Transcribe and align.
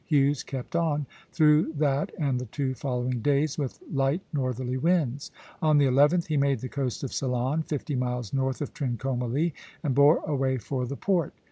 Hughes 0.03 0.41
kept 0.41 0.75
on, 0.75 1.05
through 1.31 1.73
that 1.73 2.11
and 2.17 2.39
the 2.41 2.47
two 2.47 2.73
following 2.73 3.19
days, 3.21 3.55
with 3.59 3.77
light 3.93 4.21
northerly 4.33 4.75
winds. 4.75 5.29
On 5.61 5.77
the 5.77 5.85
11th 5.85 6.25
he 6.25 6.37
made 6.37 6.61
the 6.61 6.69
coast 6.69 7.03
of 7.03 7.13
Ceylon, 7.13 7.61
fifty 7.61 7.93
miles 7.95 8.33
north 8.33 8.61
of 8.63 8.73
Trincomalee, 8.73 9.53
and 9.83 9.93
bore 9.93 10.23
away 10.25 10.57
for 10.57 10.87
the 10.87 10.97
port. 10.97 11.35